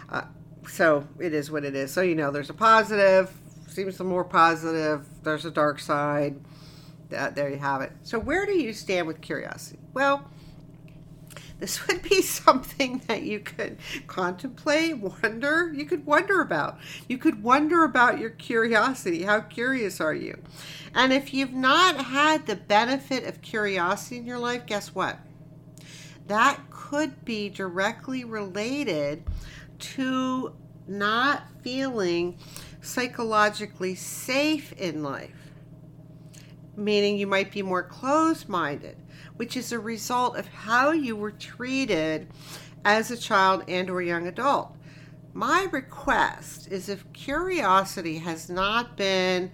Uh, 0.09 0.24
so 0.67 1.07
it 1.19 1.33
is 1.33 1.51
what 1.51 1.65
it 1.65 1.75
is. 1.75 1.91
So, 1.91 2.01
you 2.01 2.15
know, 2.15 2.31
there's 2.31 2.50
a 2.50 2.53
positive, 2.53 3.36
seems 3.67 4.00
more 4.00 4.24
positive, 4.24 5.07
there's 5.24 5.45
a 5.45 5.51
dark 5.51 5.79
side. 5.79 6.39
Uh, 7.15 7.31
there 7.31 7.50
you 7.50 7.57
have 7.57 7.81
it. 7.81 7.91
So, 8.03 8.19
where 8.19 8.45
do 8.45 8.51
you 8.51 8.71
stand 8.71 9.07
with 9.07 9.19
curiosity? 9.19 9.79
Well, 9.93 10.29
this 11.59 11.85
would 11.87 12.01
be 12.01 12.21
something 12.21 13.01
that 13.07 13.23
you 13.23 13.39
could 13.39 13.77
contemplate, 14.07 14.97
wonder, 14.97 15.71
you 15.73 15.85
could 15.85 16.05
wonder 16.05 16.41
about. 16.41 16.79
You 17.07 17.17
could 17.17 17.43
wonder 17.43 17.83
about 17.83 18.19
your 18.19 18.29
curiosity. 18.31 19.23
How 19.23 19.41
curious 19.41 20.01
are 20.01 20.13
you? 20.13 20.39
And 20.93 21.13
if 21.13 21.33
you've 21.33 21.53
not 21.53 21.97
had 22.05 22.47
the 22.47 22.55
benefit 22.55 23.25
of 23.25 23.41
curiosity 23.41 24.17
in 24.17 24.25
your 24.25 24.39
life, 24.39 24.65
guess 24.65 24.95
what? 24.95 25.19
That 26.27 26.59
could 26.69 27.25
be 27.25 27.49
directly 27.49 28.23
related 28.23 29.23
to 29.79 30.55
not 30.87 31.43
feeling 31.61 32.37
psychologically 32.81 33.95
safe 33.95 34.71
in 34.73 35.03
life 35.03 35.49
meaning 36.79 37.17
you 37.17 37.27
might 37.27 37.51
be 37.51 37.61
more 37.61 37.83
closed 37.83 38.49
minded, 38.49 38.95
which 39.39 39.55
is 39.55 39.72
a 39.72 39.79
result 39.79 40.36
of 40.36 40.46
how 40.48 40.91
you 40.91 41.15
were 41.15 41.31
treated 41.31 42.27
as 42.84 43.10
a 43.10 43.15
child 43.15 43.63
and 43.69 43.89
or 43.89 44.01
young 44.01 44.27
adult. 44.27 44.75
My 45.31 45.69
request 45.72 46.69
is 46.69 46.89
if 46.89 47.10
curiosity 47.13 48.17
has 48.17 48.50
not 48.50 48.98
been 48.98 49.50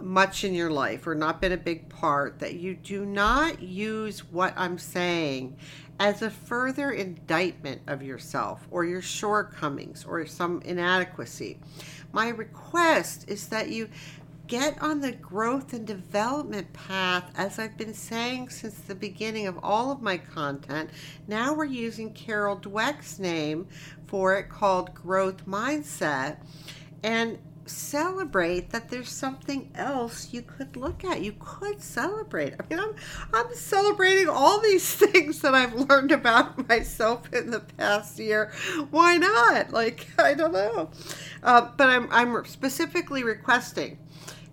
much 0.00 0.42
in 0.42 0.54
your 0.54 0.70
life 0.70 1.06
or 1.06 1.14
not 1.14 1.38
been 1.38 1.52
a 1.52 1.58
big 1.58 1.90
part, 1.90 2.38
that 2.38 2.54
you 2.54 2.74
do 2.74 3.04
not 3.04 3.60
use 3.62 4.20
what 4.24 4.54
I'm 4.56 4.78
saying 4.78 5.58
as 5.98 6.22
a 6.22 6.30
further 6.30 6.90
indictment 6.90 7.82
of 7.88 8.02
yourself 8.02 8.66
or 8.70 8.86
your 8.86 9.02
shortcomings 9.02 10.02
or 10.06 10.24
some 10.24 10.62
inadequacy. 10.64 11.60
My 12.10 12.28
request 12.28 13.26
is 13.28 13.48
that 13.48 13.68
you 13.68 13.90
get 14.50 14.82
on 14.82 14.98
the 15.00 15.12
growth 15.12 15.72
and 15.72 15.86
development 15.86 16.72
path, 16.72 17.30
as 17.36 17.60
I've 17.60 17.78
been 17.78 17.94
saying 17.94 18.48
since 18.48 18.80
the 18.80 18.96
beginning 18.96 19.46
of 19.46 19.56
all 19.62 19.92
of 19.92 20.02
my 20.02 20.18
content. 20.18 20.90
Now 21.28 21.54
we're 21.54 21.66
using 21.66 22.12
Carol 22.12 22.56
Dweck's 22.56 23.20
name 23.20 23.68
for 24.08 24.36
it 24.36 24.48
called 24.48 24.92
Growth 24.92 25.46
Mindset. 25.46 26.38
And 27.04 27.38
celebrate 27.64 28.70
that 28.70 28.88
there's 28.88 29.08
something 29.08 29.70
else 29.76 30.32
you 30.32 30.42
could 30.42 30.76
look 30.76 31.04
at. 31.04 31.22
You 31.22 31.36
could 31.38 31.80
celebrate. 31.80 32.54
I 32.54 32.64
mean, 32.68 32.80
I'm, 32.80 32.96
I'm 33.32 33.54
celebrating 33.54 34.28
all 34.28 34.60
these 34.60 34.92
things 34.96 35.42
that 35.42 35.54
I've 35.54 35.74
learned 35.74 36.10
about 36.10 36.68
myself 36.68 37.32
in 37.32 37.52
the 37.52 37.60
past 37.60 38.18
year. 38.18 38.50
Why 38.90 39.16
not? 39.16 39.70
Like, 39.70 40.08
I 40.18 40.34
don't 40.34 40.52
know. 40.52 40.90
Uh, 41.40 41.70
but 41.76 41.88
I'm, 41.88 42.08
I'm 42.10 42.44
specifically 42.46 43.22
requesting 43.22 43.96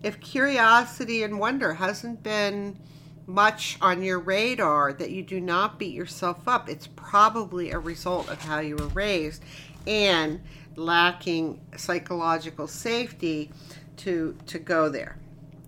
if 0.02 0.20
curiosity 0.20 1.22
and 1.22 1.38
wonder 1.38 1.74
hasn't 1.74 2.22
been 2.22 2.78
much 3.26 3.76
on 3.80 4.02
your 4.02 4.18
radar 4.18 4.92
that 4.92 5.10
you 5.10 5.22
do 5.22 5.40
not 5.40 5.78
beat 5.78 5.94
yourself 5.94 6.48
up, 6.48 6.68
it's 6.68 6.88
probably 6.96 7.70
a 7.70 7.78
result 7.78 8.28
of 8.30 8.40
how 8.42 8.58
you 8.58 8.76
were 8.76 8.88
raised 8.88 9.42
and 9.86 10.40
lacking 10.76 11.60
psychological 11.76 12.66
safety 12.66 13.50
to 13.96 14.36
to 14.46 14.58
go 14.58 14.88
there. 14.88 15.18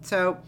So 0.03 0.39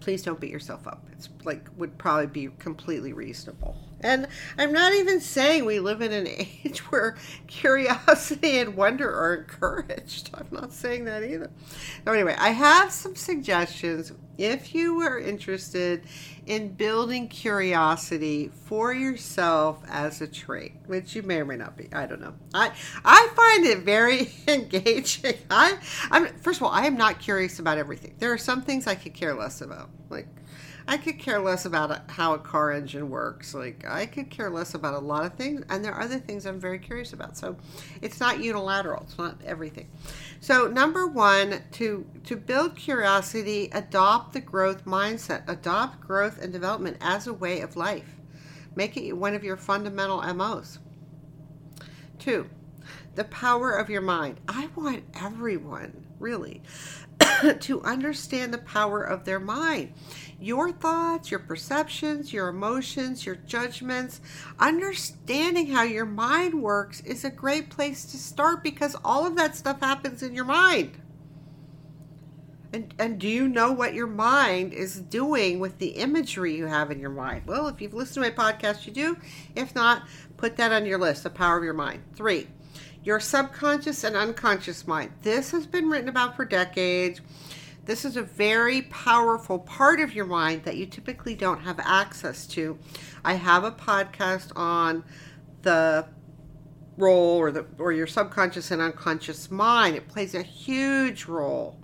please 0.00 0.22
don't 0.22 0.40
beat 0.40 0.52
yourself 0.52 0.86
up. 0.86 1.04
It's 1.12 1.28
like 1.44 1.68
would 1.76 1.98
probably 1.98 2.28
be 2.28 2.48
completely 2.58 3.12
reasonable. 3.12 3.76
And 4.00 4.26
I'm 4.58 4.72
not 4.72 4.92
even 4.94 5.20
saying 5.20 5.64
we 5.64 5.80
live 5.80 6.02
in 6.02 6.12
an 6.12 6.26
age 6.64 6.78
where 6.90 7.16
curiosity 7.46 8.58
and 8.58 8.76
wonder 8.76 9.08
are 9.08 9.34
encouraged. 9.34 10.30
I'm 10.34 10.48
not 10.50 10.72
saying 10.72 11.06
that 11.06 11.24
either. 11.24 11.50
So, 12.04 12.12
anyway, 12.12 12.36
I 12.38 12.50
have 12.50 12.92
some 12.92 13.16
suggestions 13.16 14.12
if 14.38 14.74
you 14.74 15.00
are 15.00 15.18
interested 15.18 16.02
in 16.46 16.68
building 16.68 17.26
curiosity 17.28 18.50
for 18.64 18.92
yourself 18.92 19.82
as 19.88 20.20
a 20.20 20.26
trait, 20.26 20.74
which 20.86 21.16
you 21.16 21.22
may 21.22 21.40
or 21.40 21.44
may 21.44 21.56
not 21.56 21.76
be. 21.76 21.88
I 21.92 22.06
don't 22.06 22.20
know. 22.20 22.34
I 22.54 22.72
I 23.04 23.28
find 23.34 23.66
it 23.66 23.78
very 23.78 24.30
engaging. 24.48 25.36
I 25.50 25.78
I'm 26.10 26.26
first 26.38 26.60
of 26.60 26.64
all, 26.64 26.72
I 26.72 26.86
am 26.86 26.96
not 26.96 27.18
curious 27.18 27.58
about 27.58 27.78
everything. 27.78 28.14
There 28.18 28.32
are 28.32 28.38
some 28.38 28.62
things 28.62 28.86
I 28.86 28.94
could 28.94 29.14
care 29.14 29.34
less 29.34 29.60
about. 29.60 29.90
Like 30.10 30.28
I 30.88 30.96
could 30.98 31.18
care 31.18 31.40
less 31.40 31.64
about 31.64 32.10
how 32.10 32.34
a 32.34 32.38
car 32.38 32.70
engine 32.70 33.10
works. 33.10 33.54
Like 33.54 33.84
I 33.88 34.06
could 34.06 34.30
care 34.30 34.50
less 34.50 34.74
about 34.74 34.94
a 34.94 34.98
lot 34.98 35.24
of 35.24 35.34
things, 35.34 35.64
and 35.68 35.84
there 35.84 35.92
are 35.92 36.02
other 36.02 36.18
things 36.18 36.46
I'm 36.46 36.60
very 36.60 36.78
curious 36.78 37.12
about. 37.12 37.36
So 37.36 37.56
it's 38.02 38.20
not 38.20 38.40
unilateral. 38.40 39.02
It's 39.02 39.18
not 39.18 39.40
everything. 39.44 39.88
So 40.40 40.68
number 40.68 41.06
one, 41.06 41.62
to 41.72 42.06
to 42.24 42.36
build 42.36 42.76
curiosity, 42.76 43.68
adopt 43.72 44.32
the 44.32 44.40
growth 44.40 44.84
mindset. 44.84 45.42
Adopt 45.48 46.00
growth 46.00 46.40
and 46.40 46.52
development 46.52 46.98
as 47.00 47.26
a 47.26 47.32
way 47.32 47.60
of 47.60 47.76
life. 47.76 48.14
Make 48.76 48.96
it 48.96 49.12
one 49.12 49.34
of 49.34 49.42
your 49.42 49.56
fundamental 49.56 50.22
MOs. 50.34 50.78
Two, 52.18 52.48
the 53.14 53.24
power 53.24 53.72
of 53.72 53.90
your 53.90 54.02
mind. 54.02 54.38
I 54.46 54.68
want 54.76 55.02
everyone, 55.14 56.06
really, 56.20 56.62
to 57.60 57.82
understand 57.82 58.52
the 58.52 58.58
power 58.58 59.02
of 59.02 59.24
their 59.24 59.40
mind. 59.40 59.92
Your 60.40 60.70
thoughts, 60.72 61.30
your 61.30 61.40
perceptions, 61.40 62.32
your 62.32 62.48
emotions, 62.48 63.24
your 63.24 63.36
judgments, 63.36 64.20
understanding 64.58 65.68
how 65.68 65.82
your 65.82 66.06
mind 66.06 66.62
works 66.62 67.00
is 67.00 67.24
a 67.24 67.30
great 67.30 67.70
place 67.70 68.04
to 68.06 68.18
start 68.18 68.62
because 68.62 68.96
all 69.04 69.26
of 69.26 69.36
that 69.36 69.56
stuff 69.56 69.80
happens 69.80 70.22
in 70.22 70.34
your 70.34 70.44
mind. 70.44 70.98
And, 72.72 72.92
and 72.98 73.18
do 73.18 73.28
you 73.28 73.48
know 73.48 73.72
what 73.72 73.94
your 73.94 74.06
mind 74.06 74.74
is 74.74 75.00
doing 75.00 75.60
with 75.60 75.78
the 75.78 75.90
imagery 75.90 76.54
you 76.54 76.66
have 76.66 76.90
in 76.90 77.00
your 77.00 77.10
mind? 77.10 77.46
Well, 77.46 77.68
if 77.68 77.80
you've 77.80 77.94
listened 77.94 78.22
to 78.24 78.30
my 78.30 78.52
podcast, 78.52 78.86
you 78.86 78.92
do. 78.92 79.16
If 79.54 79.74
not, 79.74 80.02
put 80.36 80.56
that 80.58 80.72
on 80.72 80.84
your 80.84 80.98
list 80.98 81.22
the 81.22 81.30
power 81.30 81.56
of 81.56 81.64
your 81.64 81.72
mind. 81.72 82.02
Three, 82.14 82.48
your 83.06 83.20
subconscious 83.20 84.02
and 84.02 84.16
unconscious 84.16 84.84
mind. 84.84 85.12
This 85.22 85.52
has 85.52 85.64
been 85.64 85.88
written 85.88 86.08
about 86.08 86.34
for 86.34 86.44
decades. 86.44 87.20
This 87.84 88.04
is 88.04 88.16
a 88.16 88.22
very 88.22 88.82
powerful 88.82 89.60
part 89.60 90.00
of 90.00 90.12
your 90.12 90.24
mind 90.24 90.64
that 90.64 90.76
you 90.76 90.86
typically 90.86 91.36
don't 91.36 91.60
have 91.60 91.78
access 91.78 92.48
to. 92.48 92.76
I 93.24 93.34
have 93.34 93.62
a 93.62 93.70
podcast 93.70 94.50
on 94.56 95.04
the 95.62 96.08
role 96.96 97.38
or 97.38 97.52
the 97.52 97.64
or 97.78 97.92
your 97.92 98.08
subconscious 98.08 98.72
and 98.72 98.82
unconscious 98.82 99.52
mind. 99.52 99.94
It 99.94 100.08
plays 100.08 100.34
a 100.34 100.42
huge 100.42 101.26
role 101.26 101.78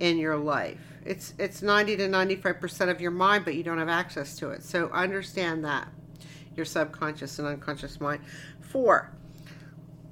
in 0.00 0.18
your 0.18 0.36
life. 0.36 0.80
It's 1.06 1.32
it's 1.38 1.62
90 1.62 1.96
to 1.96 2.08
95% 2.08 2.90
of 2.90 3.00
your 3.00 3.10
mind, 3.10 3.46
but 3.46 3.54
you 3.54 3.62
don't 3.62 3.78
have 3.78 3.88
access 3.88 4.36
to 4.36 4.50
it. 4.50 4.62
So 4.62 4.90
understand 4.90 5.64
that. 5.64 5.88
Your 6.56 6.66
subconscious 6.66 7.38
and 7.38 7.48
unconscious 7.48 8.02
mind. 8.02 8.20
4. 8.60 9.10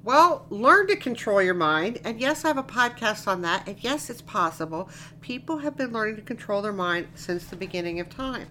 Well, 0.03 0.47
learn 0.49 0.87
to 0.87 0.95
control 0.95 1.43
your 1.43 1.53
mind. 1.53 1.99
And 2.03 2.19
yes, 2.19 2.43
I 2.43 2.47
have 2.47 2.57
a 2.57 2.63
podcast 2.63 3.27
on 3.27 3.43
that. 3.43 3.67
And 3.67 3.77
yes, 3.83 4.09
it's 4.09 4.21
possible. 4.21 4.89
People 5.21 5.59
have 5.59 5.77
been 5.77 5.91
learning 5.93 6.15
to 6.15 6.23
control 6.23 6.63
their 6.63 6.73
mind 6.73 7.07
since 7.13 7.45
the 7.45 7.55
beginning 7.55 7.99
of 7.99 8.09
time. 8.09 8.47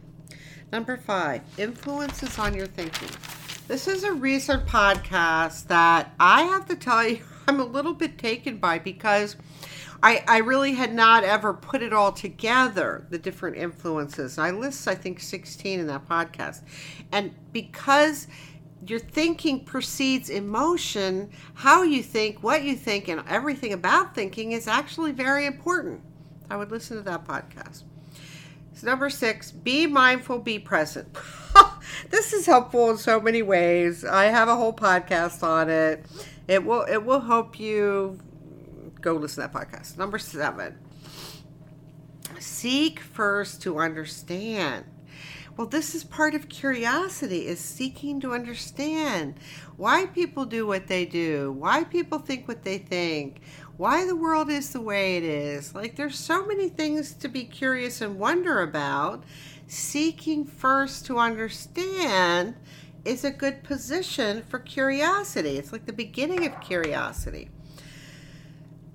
Number 0.70 0.96
5, 0.96 1.42
influences 1.58 2.38
on 2.38 2.54
your 2.54 2.66
thinking. 2.66 3.08
This 3.66 3.88
is 3.88 4.04
a 4.04 4.12
recent 4.12 4.64
podcast 4.66 5.66
that 5.66 6.14
I 6.20 6.42
have 6.42 6.66
to 6.66 6.76
tell 6.76 7.06
you 7.06 7.24
I'm 7.48 7.58
a 7.58 7.64
little 7.64 7.94
bit 7.94 8.16
taken 8.16 8.58
by 8.58 8.78
because 8.78 9.34
I, 10.04 10.22
I 10.28 10.38
really 10.38 10.74
had 10.74 10.94
not 10.94 11.24
ever 11.24 11.52
put 11.52 11.82
it 11.82 11.92
all 11.92 12.12
together, 12.12 13.06
the 13.10 13.18
different 13.18 13.56
influences. 13.56 14.38
I 14.38 14.52
list, 14.52 14.86
I 14.86 14.94
think, 14.94 15.18
16 15.18 15.80
in 15.80 15.88
that 15.88 16.08
podcast. 16.08 16.62
And 17.10 17.34
because 17.52 18.28
your 18.86 18.98
thinking 18.98 19.64
precedes 19.64 20.30
emotion, 20.30 21.30
how 21.54 21.82
you 21.82 22.02
think, 22.02 22.42
what 22.42 22.62
you 22.62 22.74
think, 22.74 23.08
and 23.08 23.22
everything 23.28 23.72
about 23.72 24.14
thinking 24.14 24.52
is 24.52 24.66
actually 24.66 25.12
very 25.12 25.46
important. 25.46 26.00
I 26.48 26.56
would 26.56 26.70
listen 26.70 26.96
to 26.96 27.02
that 27.02 27.26
podcast. 27.26 27.84
So 28.74 28.86
number 28.86 29.10
six, 29.10 29.52
be 29.52 29.86
mindful, 29.86 30.38
be 30.38 30.58
present. 30.58 31.08
this 32.10 32.32
is 32.32 32.46
helpful 32.46 32.90
in 32.90 32.96
so 32.96 33.20
many 33.20 33.42
ways. 33.42 34.04
I 34.04 34.24
have 34.26 34.48
a 34.48 34.56
whole 34.56 34.72
podcast 34.72 35.42
on 35.42 35.68
it. 35.68 36.06
It 36.48 36.64
will 36.64 36.82
it 36.82 37.04
will 37.04 37.20
help 37.20 37.60
you 37.60 38.18
go 39.00 39.14
listen 39.14 39.46
to 39.46 39.52
that 39.52 39.52
podcast. 39.52 39.98
Number 39.98 40.18
seven, 40.18 40.78
seek 42.38 43.00
first 43.00 43.62
to 43.62 43.78
understand. 43.78 44.86
Well, 45.60 45.68
this 45.68 45.94
is 45.94 46.04
part 46.04 46.34
of 46.34 46.48
curiosity 46.48 47.46
is 47.46 47.60
seeking 47.60 48.18
to 48.20 48.32
understand 48.32 49.34
why 49.76 50.06
people 50.06 50.46
do 50.46 50.66
what 50.66 50.86
they 50.86 51.04
do, 51.04 51.52
why 51.52 51.84
people 51.84 52.18
think 52.18 52.48
what 52.48 52.62
they 52.62 52.78
think, 52.78 53.42
why 53.76 54.06
the 54.06 54.16
world 54.16 54.48
is 54.48 54.72
the 54.72 54.80
way 54.80 55.18
it 55.18 55.22
is. 55.22 55.74
Like 55.74 55.96
there's 55.96 56.18
so 56.18 56.46
many 56.46 56.70
things 56.70 57.12
to 57.12 57.28
be 57.28 57.44
curious 57.44 58.00
and 58.00 58.18
wonder 58.18 58.62
about. 58.62 59.24
Seeking 59.66 60.46
first 60.46 61.04
to 61.04 61.18
understand 61.18 62.54
is 63.04 63.22
a 63.22 63.30
good 63.30 63.62
position 63.62 64.42
for 64.48 64.60
curiosity. 64.60 65.58
It's 65.58 65.72
like 65.72 65.84
the 65.84 65.92
beginning 65.92 66.46
of 66.46 66.58
curiosity. 66.62 67.50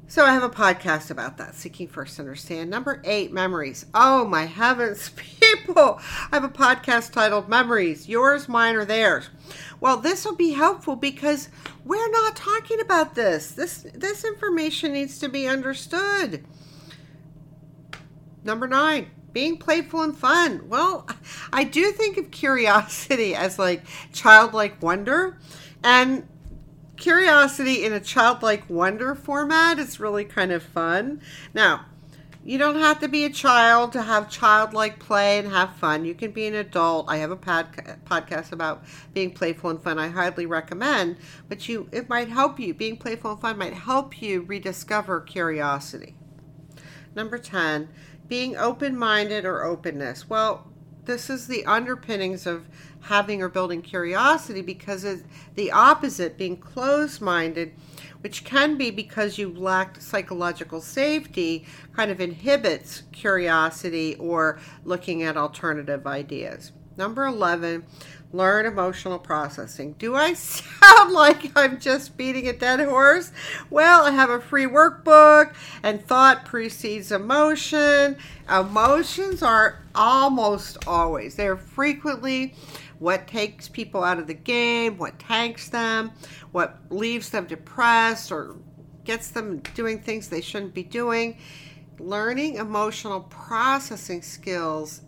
So 0.08 0.24
I 0.24 0.34
have 0.34 0.44
a 0.44 0.50
podcast 0.50 1.10
about 1.10 1.38
that, 1.38 1.56
Seeking 1.56 1.88
First 1.88 2.20
Understand. 2.20 2.70
Number 2.70 3.02
eight, 3.06 3.34
memories. 3.34 3.88
Oh 3.96 4.24
my 4.24 4.46
heavens, 4.46 5.10
people. 5.16 6.00
I 6.32 6.36
have 6.36 6.44
a 6.44 6.50
podcast 6.50 7.12
titled 7.12 7.50
Memories, 7.50 8.08
Yours, 8.08 8.48
Mine, 8.48 8.76
or 8.76 8.86
Theirs. 8.86 9.30
Well, 9.80 9.98
this 9.98 10.24
will 10.24 10.36
be 10.36 10.52
helpful 10.52 10.96
because 10.96 11.50
we're 11.84 12.12
not 12.12 12.36
talking 12.36 12.80
about 12.80 13.16
this. 13.16 13.52
This 13.52 13.88
this 13.96 14.24
information 14.24 14.94
needs 14.94 15.18
to 15.20 15.28
be 15.28 15.48
understood. 15.48 16.46
Number 18.44 18.68
nine, 18.68 19.10
being 19.34 19.58
playful 19.58 20.04
and 20.04 20.16
fun. 20.16 20.70
Well, 20.70 21.10
I 21.52 21.64
do 21.64 21.92
think 21.92 22.18
of 22.18 22.30
curiosity 22.30 23.34
as 23.34 23.58
like 23.58 23.84
childlike 24.14 24.84
wonder. 24.84 25.40
And 25.84 26.28
curiosity 26.98 27.86
in 27.86 27.94
a 27.94 28.00
childlike 28.00 28.70
wonder 28.70 29.16
format 29.16 29.80
is 29.80 30.00
really 30.00 30.26
kind 30.26 30.52
of 30.52 30.64
fun. 30.64 31.22
Now, 31.54 31.86
you 32.46 32.60
don't 32.60 32.78
have 32.78 33.00
to 33.00 33.08
be 33.08 33.26
a 33.26 33.30
child 33.32 33.92
to 33.94 34.04
have 34.04 34.30
childlike 34.30 35.00
play 35.00 35.40
and 35.40 35.52
have 35.52 35.76
fun. 35.78 36.06
You 36.06 36.14
can 36.14 36.30
be 36.30 36.46
an 36.46 36.54
adult. 36.54 37.10
I 37.10 37.18
have 37.18 37.32
a 37.32 37.36
pod- 37.36 37.98
podcast 38.06 38.52
about 38.52 38.84
being 39.14 39.32
playful 39.32 39.72
and 39.72 39.82
fun. 39.82 39.98
I 39.98 40.10
highly 40.10 40.46
recommend, 40.46 41.18
but 41.50 41.68
you 41.68 41.90
it 41.92 42.08
might 42.08 42.30
help 42.30 42.60
you. 42.60 42.76
Being 42.76 42.98
playful 42.98 43.32
and 43.32 43.42
fun 43.42 43.58
might 43.58 43.74
help 43.74 44.22
you 44.22 44.44
rediscover 44.44 45.22
curiosity. 45.22 46.16
Number 47.16 47.40
10, 47.40 47.90
being 48.28 48.56
open-minded 48.56 49.44
or 49.44 49.64
openness. 49.64 50.30
Well, 50.30 50.72
this 51.06 51.30
is 51.30 51.48
the 51.48 51.66
underpinnings 51.66 52.46
of 52.46 52.68
having 53.02 53.42
or 53.42 53.50
building 53.50 53.82
curiosity 53.82 54.62
because 54.62 55.04
it's 55.04 55.24
the 55.56 55.72
opposite, 55.72 56.38
being 56.38 56.58
closed 56.58 57.22
minded, 57.22 57.74
which 58.22 58.44
can 58.44 58.78
be 58.78 58.90
because 58.90 59.38
you 59.38 59.50
lacked 59.50 60.02
psychological 60.02 60.82
safety, 60.82 61.66
kind 61.94 62.10
of 62.10 62.20
inhibits 62.20 63.04
curiosity 63.12 64.16
or 64.16 64.60
looking 64.84 65.22
at 65.24 65.38
alternative 65.38 66.08
ideas. 66.08 66.72
Number 66.98 67.26
11, 67.26 67.86
learn 68.32 68.66
emotional 68.66 69.20
processing. 69.20 69.94
Do 69.94 70.16
I 70.16 70.34
sound 70.36 71.14
like 71.14 71.52
I'm 71.56 71.80
just 71.80 72.18
beating 72.18 72.48
a 72.48 72.54
dead 72.54 72.80
horse? 72.82 73.32
Well, 73.70 74.06
I 74.06 74.12
have 74.12 74.30
a 74.30 74.42
free 74.42 74.66
workbook, 74.66 75.54
and 75.84 76.06
thought 76.06 76.46
precedes 76.46 77.12
emotion. 77.12 78.18
Emotions 78.50 79.42
are 79.42 79.84
almost 79.94 80.88
always, 80.88 81.36
they're 81.36 81.58
frequently 81.58 82.54
what 83.00 83.28
takes 83.28 83.68
people 83.68 84.04
out 84.04 84.20
of 84.20 84.28
the 84.28 84.34
game, 84.34 84.98
what 84.98 85.20
tanks 85.20 85.70
them, 85.70 86.12
what 86.52 86.80
leaves 86.90 87.30
them 87.30 87.46
depressed 87.46 88.32
or 88.32 88.56
gets 89.04 89.30
them 89.30 89.60
doing 89.74 90.00
things 90.00 90.30
they 90.30 90.42
shouldn't 90.42 90.74
be 90.74 90.84
doing. 90.84 91.38
Learning 92.00 92.56
emotional 92.56 93.22
processing 93.22 94.22
skills 94.22 95.02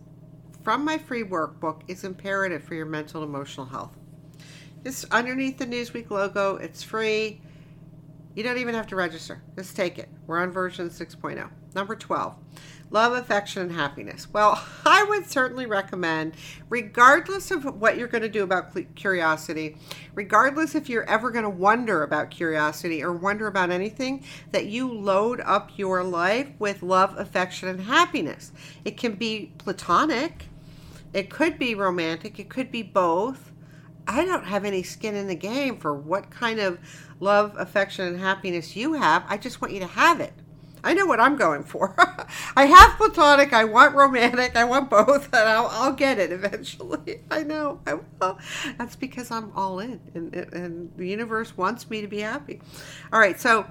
from 0.68 0.84
my 0.84 0.98
free 0.98 1.24
workbook 1.24 1.80
is 1.88 2.04
imperative 2.04 2.62
for 2.62 2.74
your 2.74 2.84
mental 2.84 3.22
and 3.22 3.30
emotional 3.30 3.64
health. 3.64 3.96
Just 4.84 5.06
underneath 5.10 5.56
the 5.56 5.64
Newsweek 5.64 6.10
logo, 6.10 6.56
it's 6.56 6.82
free. 6.82 7.40
You 8.34 8.42
don't 8.42 8.58
even 8.58 8.74
have 8.74 8.86
to 8.88 8.96
register. 8.96 9.40
Just 9.56 9.74
take 9.74 9.98
it. 9.98 10.10
We're 10.26 10.42
on 10.42 10.50
version 10.50 10.90
6.0. 10.90 11.48
Number 11.74 11.96
12 11.96 12.36
love, 12.90 13.14
affection, 13.14 13.62
and 13.62 13.72
happiness. 13.72 14.28
Well, 14.30 14.62
I 14.84 15.04
would 15.04 15.30
certainly 15.30 15.64
recommend, 15.64 16.34
regardless 16.68 17.50
of 17.50 17.64
what 17.80 17.96
you're 17.96 18.06
going 18.06 18.22
to 18.22 18.28
do 18.28 18.44
about 18.44 18.76
curiosity, 18.94 19.78
regardless 20.14 20.74
if 20.74 20.90
you're 20.90 21.08
ever 21.08 21.30
going 21.30 21.44
to 21.44 21.50
wonder 21.50 22.02
about 22.02 22.30
curiosity 22.30 23.02
or 23.02 23.14
wonder 23.14 23.46
about 23.46 23.70
anything, 23.70 24.22
that 24.52 24.66
you 24.66 24.92
load 24.92 25.40
up 25.46 25.70
your 25.76 26.04
life 26.04 26.50
with 26.58 26.82
love, 26.82 27.14
affection, 27.16 27.70
and 27.70 27.80
happiness. 27.80 28.52
It 28.84 28.98
can 28.98 29.14
be 29.14 29.52
platonic, 29.56 30.48
it 31.12 31.30
could 31.30 31.58
be 31.58 31.74
romantic, 31.74 32.38
it 32.38 32.48
could 32.48 32.70
be 32.70 32.82
both. 32.82 33.52
I 34.06 34.24
don't 34.24 34.44
have 34.44 34.64
any 34.64 34.82
skin 34.82 35.14
in 35.14 35.26
the 35.26 35.34
game 35.34 35.78
for 35.78 35.92
what 35.92 36.30
kind 36.30 36.60
of 36.60 36.78
love, 37.20 37.54
affection, 37.58 38.06
and 38.06 38.18
happiness 38.18 38.74
you 38.74 38.94
have. 38.94 39.24
I 39.28 39.36
just 39.36 39.60
want 39.60 39.74
you 39.74 39.80
to 39.80 39.86
have 39.86 40.20
it. 40.20 40.32
I 40.84 40.94
know 40.94 41.06
what 41.06 41.20
I'm 41.20 41.36
going 41.36 41.64
for. 41.64 41.94
I 42.56 42.66
have 42.66 42.96
platonic, 42.96 43.52
I 43.52 43.64
want 43.64 43.94
romantic, 43.94 44.56
I 44.56 44.64
want 44.64 44.88
both, 44.88 45.24
and 45.34 45.48
I'll, 45.48 45.66
I'll 45.66 45.92
get 45.92 46.18
it 46.18 46.32
eventually. 46.32 47.20
I 47.30 47.42
know 47.42 47.80
I 47.86 47.94
will. 47.94 48.38
That's 48.78 48.96
because 48.96 49.30
I'm 49.30 49.52
all 49.54 49.80
in, 49.80 50.00
and, 50.14 50.34
and 50.34 50.92
the 50.96 51.06
universe 51.06 51.56
wants 51.56 51.88
me 51.90 52.00
to 52.00 52.08
be 52.08 52.20
happy. 52.20 52.60
All 53.12 53.20
right, 53.20 53.40
so 53.40 53.66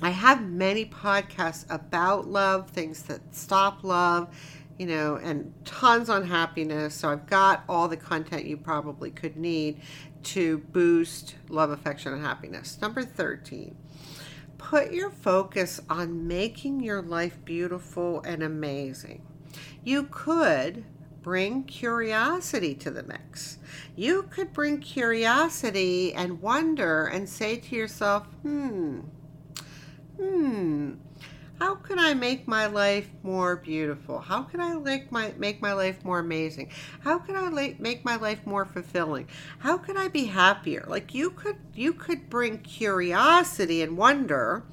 I 0.00 0.10
have 0.10 0.42
many 0.42 0.86
podcasts 0.86 1.64
about 1.70 2.26
love, 2.26 2.70
things 2.70 3.02
that 3.04 3.34
stop 3.34 3.84
love, 3.84 4.34
you 4.78 4.86
know, 4.86 5.16
and 5.16 5.52
tons 5.64 6.08
on 6.08 6.26
happiness. 6.26 6.94
So 6.94 7.10
I've 7.10 7.26
got 7.26 7.64
all 7.68 7.88
the 7.88 7.96
content 7.96 8.44
you 8.44 8.56
probably 8.56 9.10
could 9.10 9.36
need 9.36 9.80
to 10.24 10.58
boost 10.58 11.36
love, 11.48 11.70
affection, 11.70 12.12
and 12.12 12.22
happiness. 12.22 12.78
Number 12.80 13.02
13 13.02 13.76
put 14.62 14.92
your 14.92 15.10
focus 15.10 15.80
on 15.90 16.26
making 16.26 16.80
your 16.80 17.02
life 17.02 17.36
beautiful 17.44 18.22
and 18.22 18.42
amazing. 18.42 19.20
You 19.82 20.04
could 20.04 20.84
bring 21.20 21.64
curiosity 21.64 22.74
to 22.76 22.90
the 22.90 23.02
mix. 23.02 23.58
You 23.96 24.24
could 24.30 24.52
bring 24.52 24.80
curiosity 24.80 26.14
and 26.14 26.40
wonder 26.40 27.06
and 27.06 27.28
say 27.28 27.56
to 27.56 27.76
yourself, 27.76 28.26
hmm, 28.42 29.00
hmm, 30.16 30.92
how 31.62 31.76
can 31.76 31.96
I 32.00 32.12
make 32.12 32.48
my 32.48 32.66
life 32.66 33.08
more 33.22 33.54
beautiful? 33.54 34.18
How 34.18 34.42
can 34.42 34.60
I 34.60 34.74
make 34.74 35.12
my 35.12 35.32
make 35.38 35.62
my 35.62 35.72
life 35.72 36.04
more 36.04 36.18
amazing? 36.18 36.72
How 37.04 37.20
can 37.20 37.36
I 37.36 37.76
make 37.78 38.04
my 38.04 38.16
life 38.16 38.44
more 38.44 38.64
fulfilling? 38.64 39.28
How 39.60 39.78
can 39.78 39.96
I 39.96 40.08
be 40.08 40.24
happier? 40.24 40.84
Like 40.88 41.14
you 41.14 41.30
could 41.30 41.58
you 41.72 41.92
could 41.92 42.28
bring 42.28 42.58
curiosity 42.58 43.80
and 43.80 43.96
wonder 43.96 44.64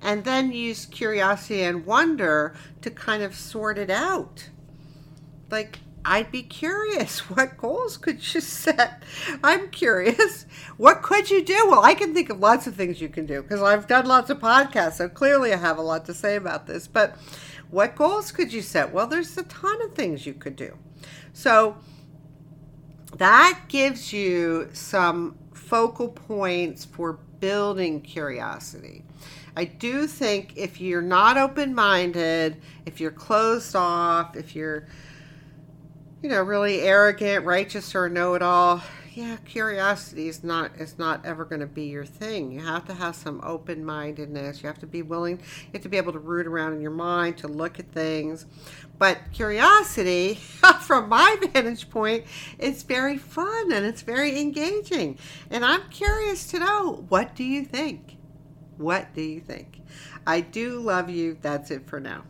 and 0.00 0.24
then 0.24 0.50
use 0.50 0.84
curiosity 0.84 1.62
and 1.62 1.86
wonder 1.86 2.56
to 2.80 2.90
kind 2.90 3.22
of 3.22 3.36
sort 3.36 3.78
it 3.78 3.88
out. 3.88 4.48
Like 5.48 5.78
I'd 6.04 6.30
be 6.30 6.42
curious. 6.42 7.20
What 7.32 7.56
goals 7.56 7.96
could 7.96 8.34
you 8.34 8.40
set? 8.40 9.02
I'm 9.42 9.70
curious. 9.70 10.46
What 10.76 11.02
could 11.02 11.30
you 11.30 11.44
do? 11.44 11.66
Well, 11.68 11.84
I 11.84 11.94
can 11.94 12.14
think 12.14 12.30
of 12.30 12.40
lots 12.40 12.66
of 12.66 12.74
things 12.74 13.00
you 13.00 13.08
can 13.08 13.26
do 13.26 13.42
because 13.42 13.62
I've 13.62 13.86
done 13.86 14.06
lots 14.06 14.30
of 14.30 14.38
podcasts, 14.38 14.94
so 14.94 15.08
clearly 15.08 15.52
I 15.52 15.56
have 15.56 15.78
a 15.78 15.82
lot 15.82 16.04
to 16.06 16.14
say 16.14 16.36
about 16.36 16.66
this. 16.66 16.86
But 16.86 17.16
what 17.70 17.96
goals 17.96 18.32
could 18.32 18.52
you 18.52 18.62
set? 18.62 18.92
Well, 18.92 19.06
there's 19.06 19.36
a 19.38 19.44
ton 19.44 19.82
of 19.82 19.94
things 19.94 20.26
you 20.26 20.34
could 20.34 20.56
do. 20.56 20.76
So 21.32 21.76
that 23.16 23.60
gives 23.68 24.12
you 24.12 24.68
some 24.72 25.38
focal 25.52 26.08
points 26.08 26.84
for 26.84 27.18
building 27.40 28.00
curiosity. 28.00 29.04
I 29.56 29.64
do 29.64 30.06
think 30.06 30.54
if 30.56 30.80
you're 30.80 31.02
not 31.02 31.36
open 31.36 31.74
minded, 31.74 32.60
if 32.86 33.00
you're 33.00 33.10
closed 33.10 33.76
off, 33.76 34.36
if 34.36 34.54
you're 34.54 34.86
you 36.22 36.28
know, 36.28 36.42
really 36.42 36.80
arrogant, 36.80 37.44
righteous, 37.44 37.94
or 37.94 38.08
know 38.08 38.34
it 38.34 38.42
all, 38.42 38.82
yeah, 39.14 39.36
curiosity 39.44 40.28
is 40.28 40.42
not 40.42 40.76
is 40.78 40.98
not 40.98 41.26
ever 41.26 41.44
going 41.44 41.60
to 41.60 41.66
be 41.66 41.84
your 41.84 42.06
thing. 42.06 42.50
You 42.50 42.60
have 42.60 42.86
to 42.86 42.94
have 42.94 43.14
some 43.14 43.40
open 43.44 43.84
mindedness. 43.84 44.62
You 44.62 44.68
have 44.68 44.78
to 44.78 44.86
be 44.86 45.02
willing. 45.02 45.38
You 45.38 45.70
have 45.74 45.82
to 45.82 45.88
be 45.90 45.98
able 45.98 46.12
to 46.12 46.18
root 46.18 46.46
around 46.46 46.72
in 46.72 46.80
your 46.80 46.92
mind 46.92 47.36
to 47.38 47.48
look 47.48 47.78
at 47.78 47.92
things. 47.92 48.46
But 48.98 49.18
curiosity, 49.32 50.34
from 50.80 51.10
my 51.10 51.36
vantage 51.52 51.90
point, 51.90 52.24
it's 52.58 52.84
very 52.84 53.18
fun 53.18 53.72
and 53.72 53.84
it's 53.84 54.02
very 54.02 54.40
engaging. 54.40 55.18
And 55.50 55.64
I'm 55.64 55.90
curious 55.90 56.46
to 56.48 56.60
know 56.60 57.04
what 57.08 57.34
do 57.34 57.44
you 57.44 57.64
think? 57.64 58.16
What 58.78 59.12
do 59.12 59.20
you 59.20 59.40
think? 59.40 59.80
I 60.26 60.40
do 60.40 60.80
love 60.80 61.10
you. 61.10 61.36
That's 61.42 61.70
it 61.70 61.86
for 61.86 62.00
now. 62.00 62.24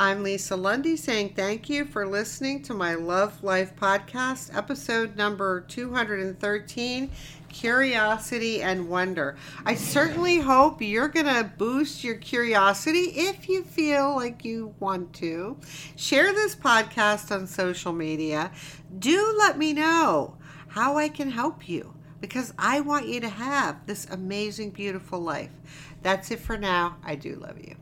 I'm 0.00 0.22
Lisa 0.22 0.56
Lundy 0.56 0.96
saying 0.96 1.34
thank 1.36 1.68
you 1.68 1.84
for 1.84 2.06
listening 2.06 2.62
to 2.62 2.72
my 2.72 2.94
Love 2.94 3.44
Life 3.44 3.76
podcast, 3.76 4.56
episode 4.56 5.14
number 5.14 5.60
213 5.60 7.10
Curiosity 7.50 8.62
and 8.62 8.88
Wonder. 8.88 9.36
I 9.66 9.74
certainly 9.74 10.38
hope 10.38 10.80
you're 10.80 11.08
going 11.08 11.26
to 11.26 11.52
boost 11.58 12.02
your 12.02 12.14
curiosity 12.14 13.12
if 13.14 13.46
you 13.46 13.62
feel 13.62 14.16
like 14.16 14.42
you 14.42 14.74
want 14.80 15.12
to. 15.16 15.58
Share 15.96 16.32
this 16.32 16.56
podcast 16.56 17.30
on 17.30 17.46
social 17.46 17.92
media. 17.92 18.52
Do 19.00 19.36
let 19.38 19.58
me 19.58 19.74
know 19.74 20.38
how 20.68 20.96
I 20.96 21.10
can 21.10 21.30
help 21.30 21.68
you 21.68 21.92
because 22.22 22.54
I 22.58 22.80
want 22.80 23.06
you 23.06 23.20
to 23.20 23.28
have 23.28 23.84
this 23.84 24.06
amazing, 24.06 24.70
beautiful 24.70 25.20
life. 25.20 25.52
That's 26.00 26.30
it 26.30 26.40
for 26.40 26.56
now. 26.56 26.96
I 27.04 27.16
do 27.16 27.34
love 27.34 27.58
you. 27.58 27.76